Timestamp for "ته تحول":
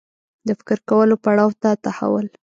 1.61-2.27